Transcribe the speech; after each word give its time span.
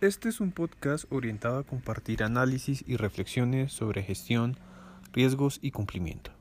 Este 0.00 0.28
es 0.28 0.40
un 0.40 0.50
podcast 0.50 1.04
orientado 1.10 1.58
a 1.58 1.62
compartir 1.62 2.22
análisis 2.22 2.82
y 2.86 2.96
reflexiones 2.96 3.72
sobre 3.72 4.02
gestión, 4.02 4.56
riesgos 5.12 5.58
y 5.62 5.70
cumplimiento. 5.70 6.32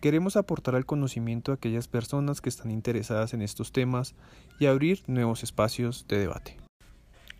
Queremos 0.00 0.36
aportar 0.36 0.74
al 0.74 0.86
conocimiento 0.86 1.52
a 1.52 1.54
aquellas 1.54 1.86
personas 1.86 2.40
que 2.40 2.48
están 2.48 2.70
interesadas 2.72 3.34
en 3.34 3.42
estos 3.42 3.70
temas 3.70 4.14
y 4.58 4.66
abrir 4.66 5.02
nuevos 5.06 5.44
espacios 5.44 6.06
de 6.08 6.18
debate. 6.18 6.56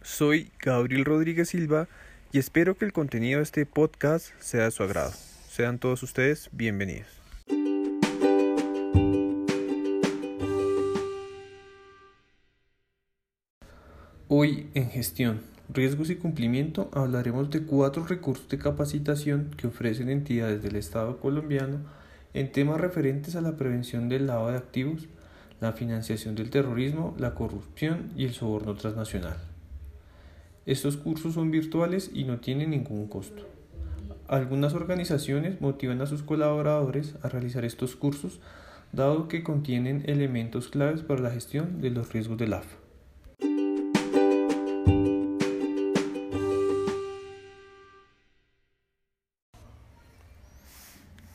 Soy 0.02 0.52
Gabriel 0.61 1.04
Rodríguez 1.04 1.48
Silva 1.48 1.89
y 2.30 2.39
espero 2.39 2.77
que 2.77 2.84
el 2.84 2.93
contenido 2.93 3.39
de 3.39 3.45
este 3.45 3.66
podcast 3.66 4.29
sea 4.39 4.65
de 4.65 4.70
su 4.70 4.82
agrado. 4.82 5.12
Sean 5.48 5.79
todos 5.79 6.02
ustedes 6.02 6.48
bienvenidos. 6.52 7.21
Hoy 14.34 14.68
en 14.72 14.88
gestión, 14.88 15.42
riesgos 15.68 16.09
y 16.09 16.16
cumplimiento 16.16 16.88
hablaremos 16.95 17.50
de 17.50 17.64
cuatro 17.64 18.06
recursos 18.06 18.48
de 18.48 18.56
capacitación 18.56 19.50
que 19.59 19.66
ofrecen 19.66 20.09
entidades 20.09 20.62
del 20.62 20.77
Estado 20.77 21.18
colombiano 21.18 21.80
en 22.32 22.50
temas 22.50 22.80
referentes 22.80 23.37
a 23.37 23.42
la 23.42 23.59
prevención 23.59 24.09
del 24.09 24.26
lavado 24.26 24.52
de 24.52 24.56
activos, 24.56 25.06
la 25.60 25.74
financiación 25.74 26.34
del 26.34 26.48
terrorismo, 26.48 27.14
la 27.18 27.34
corrupción 27.34 28.10
y 28.16 28.24
el 28.24 28.32
soborno 28.32 28.74
transnacional. 28.74 29.37
Estos 30.64 30.96
cursos 30.96 31.34
son 31.34 31.51
virtuales 31.51 32.10
y 32.14 32.24
no 32.24 32.38
tienen 32.38 32.70
ningún 32.70 33.09
costo. 33.09 33.46
Algunas 34.28 34.73
organizaciones 34.73 35.60
motivan 35.60 36.01
a 36.01 36.06
sus 36.06 36.23
colaboradores 36.23 37.16
a 37.20 37.29
realizar 37.29 37.66
estos 37.66 37.96
cursos 37.96 38.40
dado 38.92 39.29
que 39.29 39.42
contienen 39.42 40.04
elementos 40.07 40.68
claves 40.68 41.02
para 41.02 41.20
la 41.20 41.32
gestión 41.32 41.82
de 41.82 41.90
los 41.90 42.14
riesgos 42.14 42.38
del 42.38 42.54
AFA. 42.54 42.82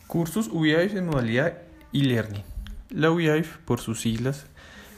Cursos 0.07 0.47
UIAIF 0.53 0.95
en 0.95 1.05
modalidad 1.05 1.57
e-learning. 1.91 2.43
La 2.89 3.11
UIAIF, 3.11 3.57
por 3.65 3.81
sus 3.81 3.99
siglas, 3.99 4.45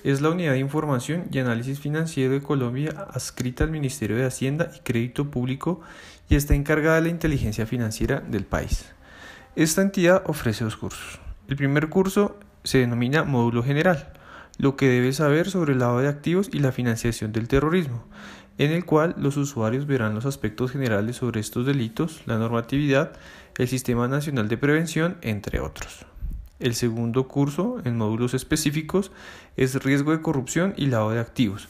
es 0.03 0.21
la 0.21 0.29
Unidad 0.29 0.51
de 0.51 0.59
Información 0.59 1.25
y 1.31 1.39
Análisis 1.39 1.79
Financiero 1.79 2.31
de 2.31 2.43
Colombia 2.43 3.07
adscrita 3.11 3.63
al 3.63 3.71
Ministerio 3.71 4.17
de 4.17 4.25
Hacienda 4.25 4.69
y 4.75 4.81
Crédito 4.81 5.31
Público 5.31 5.81
y 6.29 6.35
está 6.35 6.53
encargada 6.53 6.97
de 6.97 7.01
la 7.01 7.09
inteligencia 7.09 7.65
financiera 7.65 8.19
del 8.19 8.45
país. 8.45 8.85
Esta 9.55 9.81
entidad 9.81 10.21
ofrece 10.27 10.63
dos 10.63 10.77
cursos. 10.77 11.19
El 11.47 11.55
primer 11.55 11.89
curso 11.89 12.37
se 12.63 12.77
denomina 12.77 13.23
Módulo 13.23 13.63
General, 13.63 14.13
lo 14.59 14.75
que 14.75 14.89
debe 14.89 15.11
saber 15.11 15.49
sobre 15.49 15.73
el 15.73 15.79
lavado 15.79 16.01
de 16.01 16.07
activos 16.07 16.51
y 16.53 16.59
la 16.59 16.71
financiación 16.71 17.31
del 17.31 17.47
terrorismo, 17.47 18.03
en 18.59 18.71
el 18.71 18.85
cual 18.85 19.15
los 19.17 19.37
usuarios 19.37 19.87
verán 19.87 20.13
los 20.13 20.25
aspectos 20.25 20.71
generales 20.71 21.15
sobre 21.15 21.39
estos 21.39 21.65
delitos, 21.65 22.21
la 22.25 22.37
normatividad, 22.37 23.13
el 23.57 23.69
Sistema 23.69 24.09
Nacional 24.09 24.49
de 24.49 24.57
Prevención, 24.57 25.15
entre 25.21 25.61
otros. 25.61 26.05
El 26.59 26.75
segundo 26.75 27.29
curso, 27.29 27.81
en 27.85 27.97
módulos 27.97 28.33
específicos, 28.33 29.11
es 29.55 29.81
riesgo 29.81 30.11
de 30.11 30.21
corrupción 30.21 30.73
y 30.75 30.87
lavado 30.87 31.11
de 31.11 31.21
activos, 31.21 31.69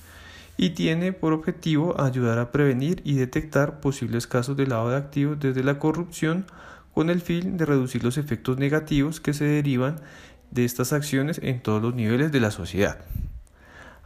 y 0.57 0.71
tiene 0.71 1.13
por 1.13 1.31
objetivo 1.31 2.01
ayudar 2.01 2.39
a 2.39 2.51
prevenir 2.51 3.03
y 3.05 3.13
detectar 3.13 3.81
posibles 3.81 4.25
casos 4.25 4.57
de 4.57 4.65
lavado 4.65 4.89
de 4.89 4.97
activos 4.97 5.39
desde 5.39 5.63
la 5.63 5.77
corrupción 5.77 6.47
con 6.95 7.11
el 7.11 7.21
fin 7.21 7.55
de 7.55 7.67
reducir 7.67 8.03
los 8.03 8.17
efectos 8.17 8.57
negativos 8.57 9.19
que 9.19 9.33
se 9.33 9.45
derivan 9.45 10.01
de 10.49 10.65
estas 10.65 10.91
acciones 10.91 11.39
en 11.43 11.61
todos 11.61 11.83
los 11.83 11.93
niveles 11.93 12.31
de 12.31 12.39
la 12.39 12.49
sociedad. 12.49 12.97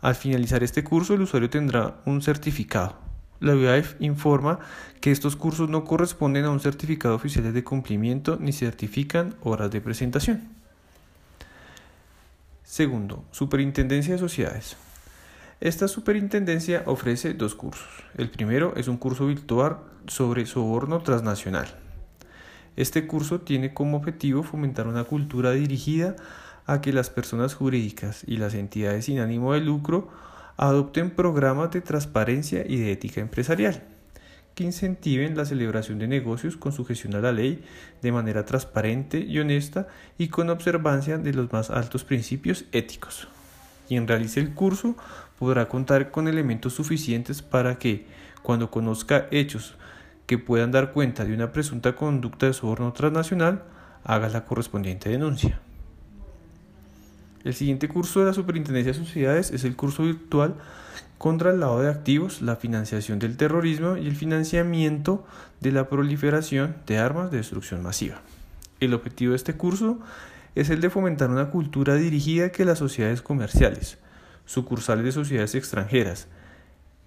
Al 0.04 0.16
finalizar 0.16 0.64
este 0.64 0.84
curso, 0.84 1.14
el 1.14 1.22
usuario 1.22 1.50
tendrá 1.50 1.96
un 2.06 2.22
certificado, 2.22 2.98
la 3.40 3.54
UIAF 3.54 3.96
informa 4.00 4.60
que 5.00 5.12
estos 5.12 5.38
cursos 5.38 5.70
no 5.70 5.86
corresponden 5.86 6.44
a 6.44 6.50
un 6.50 6.60
certificado 6.60 7.16
oficial 7.16 7.54
de 7.54 7.64
cumplimiento 7.64 8.38
ni 8.38 8.52
certifican 8.52 9.34
horas 9.42 9.72
de 9.72 9.80
presentación. 9.80 10.50
Segundo, 12.66 13.24
Superintendencia 13.32 14.14
de 14.14 14.20
Sociedades. 14.20 14.76
Esta 15.62 15.88
superintendencia 15.88 16.84
ofrece 16.86 17.34
dos 17.34 17.56
cursos. 17.56 17.88
El 18.18 18.30
primero 18.30 18.74
es 18.76 18.90
un 18.90 18.98
curso 18.98 19.28
virtual 19.28 19.78
sobre 20.08 20.46
soborno 20.46 21.02
transnacional. 21.02 21.68
Este 22.76 23.08
curso 23.08 23.40
tiene 23.40 23.74
como 23.74 23.96
objetivo 23.96 24.44
fomentar 24.44 24.88
una 24.88 25.06
cultura 25.06 25.52
dirigida 25.52 26.18
a 26.66 26.82
que 26.82 26.94
las 26.94 27.10
personas 27.10 27.56
jurídicas 27.56 28.24
y 28.28 28.38
las 28.38 28.54
entidades 28.54 29.06
sin 29.06 29.20
ánimo 29.20 29.54
de 29.54 29.62
lucro 29.62 30.10
adopten 30.58 31.12
programas 31.12 31.72
de 31.72 31.82
transparencia 31.82 32.64
y 32.68 32.78
de 32.78 32.92
ética 32.92 33.22
empresarial 33.22 33.84
que 34.56 34.64
incentiven 34.64 35.36
la 35.36 35.46
celebración 35.46 36.00
de 36.00 36.08
negocios 36.08 36.58
con 36.58 36.72
sujeción 36.72 37.16
a 37.16 37.20
la 37.20 37.32
ley 37.32 37.64
de 38.02 38.12
manera 38.12 38.46
transparente 38.46 39.20
y 39.20 39.40
honesta 39.40 39.88
y 40.18 40.28
con 40.28 40.50
observancia 40.50 41.18
de 41.18 41.34
los 41.34 41.52
más 41.52 41.70
altos 41.70 42.04
principios 42.04 42.66
éticos. 42.72 43.28
Quien 43.88 44.08
realice 44.08 44.40
el 44.40 44.54
curso 44.54 44.96
podrá 45.40 45.68
contar 45.68 46.12
con 46.12 46.28
elementos 46.28 46.74
suficientes 46.74 47.42
para 47.42 47.80
que, 47.80 48.06
cuando 48.44 48.70
conozca 48.70 49.28
hechos 49.32 49.76
que 50.28 50.38
puedan 50.38 50.72
dar 50.72 50.94
cuenta 50.94 51.26
de 51.26 51.34
una 51.34 51.52
presunta 51.52 51.96
conducta 51.96 52.46
de 52.46 52.54
soborno 52.54 52.94
transnacional, 52.94 53.64
haga 54.04 54.30
la 54.30 54.46
correspondiente 54.46 55.10
denuncia. 55.10 55.60
El 57.44 57.54
siguiente 57.54 57.90
curso 57.90 58.22
de 58.22 58.28
la 58.28 58.34
Superintendencia 58.34 58.94
de 58.94 59.00
Sociedades 59.00 59.52
es 59.52 59.66
el 59.66 59.76
curso 59.76 60.04
virtual 60.04 60.56
contra 61.18 61.52
el 61.52 61.60
lavado 61.60 61.82
de 61.82 61.90
activos, 61.90 62.42
la 62.42 62.56
financiación 62.56 63.20
del 63.20 63.36
terrorismo 63.36 63.98
y 63.98 64.08
el 64.08 64.16
financiamiento 64.16 65.26
de 65.60 65.74
la 65.74 65.90
proliferación 65.90 66.78
de 66.88 66.98
armas 67.00 67.32
de 67.32 67.38
destrucción 67.38 67.84
masiva. 67.84 68.22
El 68.80 68.94
objetivo 68.94 69.32
de 69.32 69.38
este 69.38 69.56
curso 69.56 70.00
es 70.56 70.70
el 70.70 70.80
de 70.82 70.90
fomentar 70.90 71.30
una 71.30 71.50
cultura 71.50 71.96
dirigida 71.96 72.52
que 72.52 72.66
las 72.66 72.80
sociedades 72.80 73.22
comerciales, 73.22 73.98
sucursales 74.46 75.04
de 75.04 75.12
sociedades 75.12 75.56
extranjeras 75.56 76.28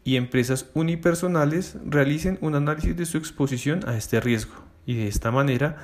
y 0.05 0.17
empresas 0.17 0.67
unipersonales 0.75 1.77
realicen 1.85 2.39
un 2.41 2.55
análisis 2.55 2.97
de 2.97 3.07
su 3.07 3.19
exposición 3.19 3.89
a 3.89 3.97
este 3.97 4.21
riesgo 4.21 4.55
y 4.85 4.97
de 4.97 5.09
esta 5.09 5.31
manera 5.31 5.77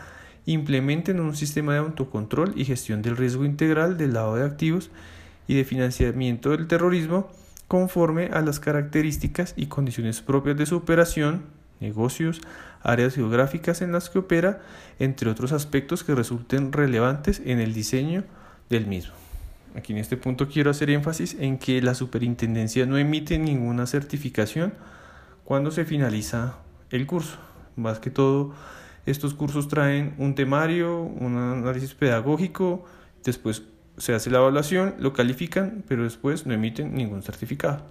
implementen 0.47 1.21
un 1.21 1.37
sistema 1.37 1.73
de 1.73 1.79
autocontrol 1.79 2.53
y 2.57 2.65
gestión 2.65 3.03
del 3.03 3.17
riesgo 3.17 3.45
integral 3.45 3.97
del 3.97 4.15
lado 4.15 4.37
de 4.37 4.45
activos 4.45 4.91
y 5.47 5.55
de 5.55 5.65
financiamiento 5.65 6.51
del 6.51 6.67
terrorismo 6.67 7.31
conforme 7.69 8.27
a 8.27 8.41
las 8.43 8.61
características 8.61 9.55
y 9.57 9.67
condiciones 9.67 10.21
propias 10.21 10.57
de 10.57 10.67
su 10.67 10.77
operación, 10.77 11.45
negocios, 11.81 12.41
áreas 12.83 13.15
geográficas 13.15 13.83
en 13.83 13.93
las 13.93 14.11
que 14.11 14.19
opera, 14.19 14.61
entre 14.99 15.31
otros 15.31 15.53
aspectos 15.53 16.05
que 16.05 16.15
resulten 16.15 16.73
relevantes 16.73 17.41
en 17.45 17.61
el 17.61 17.73
diseño 17.73 18.25
del 18.69 18.87
mismo. 18.87 19.15
Aquí 19.75 19.93
en 19.93 19.99
este 19.99 20.17
punto 20.17 20.49
quiero 20.49 20.71
hacer 20.71 20.91
énfasis 20.91 21.35
en 21.39 21.59
que 21.59 21.81
la 21.81 21.95
superintendencia 21.95 22.85
no 22.85 22.99
emite 22.99 23.39
ninguna 23.39 23.87
certificación 23.87 24.75
cuando 25.45 25.71
se 25.71 25.85
finaliza 25.85 26.57
el 26.91 27.07
curso. 27.07 27.39
Más 27.77 27.99
que 27.99 28.11
todo, 28.11 28.53
estos 29.07 29.35
cursos 29.35 29.69
traen 29.69 30.15
un 30.19 30.35
temario, 30.35 31.01
un 31.03 31.37
análisis 31.37 31.95
pedagógico, 31.95 32.85
después 33.25 33.63
se 33.97 34.15
hace 34.15 34.31
la 34.31 34.39
evaluación, 34.39 34.95
lo 34.99 35.13
califican, 35.13 35.85
pero 35.89 36.05
después 36.05 36.47
no 36.47 36.55
emiten 36.55 36.95
ningún 36.95 37.23
certificado. 37.23 37.85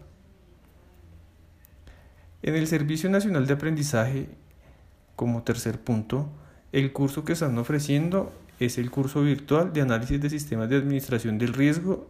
En 2.44 2.56
el 2.56 2.66
Servicio 2.68 3.10
Nacional 3.10 3.46
de 3.46 3.54
Aprendizaje, 3.54 4.30
como 5.16 5.44
tercer 5.44 5.80
punto, 5.80 6.30
el 6.72 6.92
curso 6.92 7.24
que 7.24 7.34
están 7.34 7.58
ofreciendo 7.58 8.32
es 8.60 8.78
el 8.78 8.90
curso 8.90 9.22
virtual 9.22 9.74
de 9.74 9.82
análisis 9.82 10.20
de 10.22 10.30
sistemas 10.30 10.70
de 10.70 10.78
administración 10.78 11.38
del 11.38 11.54
riesgo 11.54 12.10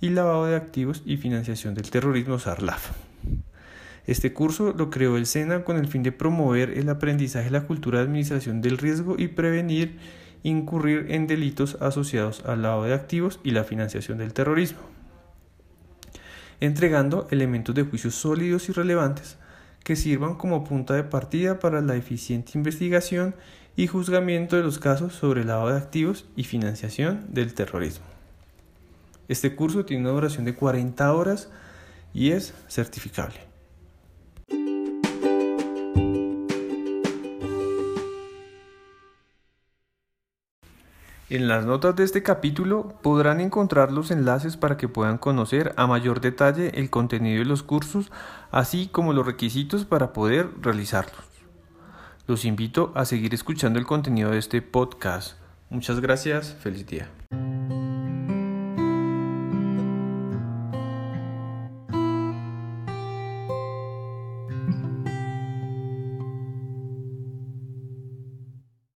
y 0.00 0.10
lavado 0.10 0.46
de 0.46 0.56
activos 0.56 1.02
y 1.04 1.16
financiación 1.16 1.74
del 1.74 1.90
terrorismo 1.90 2.38
SARLAF. 2.38 3.05
Este 4.06 4.32
curso 4.32 4.72
lo 4.76 4.88
creó 4.88 5.16
el 5.16 5.26
SENA 5.26 5.64
con 5.64 5.76
el 5.76 5.88
fin 5.88 6.02
de 6.02 6.12
promover 6.12 6.70
el 6.70 6.88
aprendizaje 6.88 7.46
de 7.46 7.50
la 7.50 7.66
cultura 7.66 7.98
de 7.98 8.04
administración 8.04 8.62
del 8.62 8.78
riesgo 8.78 9.16
y 9.18 9.28
prevenir 9.28 9.98
incurrir 10.44 11.06
en 11.10 11.26
delitos 11.26 11.76
asociados 11.80 12.44
al 12.44 12.62
lavado 12.62 12.84
de 12.84 12.94
activos 12.94 13.40
y 13.42 13.50
la 13.50 13.64
financiación 13.64 14.18
del 14.18 14.32
terrorismo, 14.32 14.78
entregando 16.60 17.26
elementos 17.32 17.74
de 17.74 17.82
juicio 17.82 18.12
sólidos 18.12 18.68
y 18.68 18.72
relevantes 18.72 19.38
que 19.82 19.96
sirvan 19.96 20.36
como 20.36 20.62
punta 20.62 20.94
de 20.94 21.02
partida 21.02 21.58
para 21.58 21.80
la 21.80 21.96
eficiente 21.96 22.52
investigación 22.54 23.34
y 23.76 23.88
juzgamiento 23.88 24.56
de 24.56 24.62
los 24.62 24.78
casos 24.78 25.14
sobre 25.14 25.44
lavado 25.44 25.70
de 25.70 25.78
activos 25.78 26.26
y 26.36 26.44
financiación 26.44 27.26
del 27.28 27.54
terrorismo. 27.54 28.06
Este 29.28 29.54
curso 29.56 29.84
tiene 29.84 30.04
una 30.04 30.12
duración 30.12 30.44
de 30.44 30.54
40 30.54 31.12
horas 31.12 31.48
y 32.14 32.30
es 32.30 32.54
certificable. 32.68 33.45
En 41.28 41.48
las 41.48 41.64
notas 41.64 41.96
de 41.96 42.04
este 42.04 42.22
capítulo 42.22 42.94
podrán 43.02 43.40
encontrar 43.40 43.90
los 43.90 44.12
enlaces 44.12 44.56
para 44.56 44.76
que 44.76 44.86
puedan 44.86 45.18
conocer 45.18 45.74
a 45.76 45.88
mayor 45.88 46.20
detalle 46.20 46.78
el 46.78 46.88
contenido 46.88 47.40
de 47.40 47.46
los 47.46 47.64
cursos, 47.64 48.12
así 48.52 48.86
como 48.86 49.12
los 49.12 49.26
requisitos 49.26 49.84
para 49.84 50.12
poder 50.12 50.48
realizarlos. 50.62 51.24
Los 52.28 52.44
invito 52.44 52.92
a 52.94 53.04
seguir 53.04 53.34
escuchando 53.34 53.80
el 53.80 53.86
contenido 53.86 54.30
de 54.30 54.38
este 54.38 54.62
podcast. 54.62 55.36
Muchas 55.68 55.98
gracias, 55.98 56.54
feliz 56.60 56.86
día. 56.86 57.08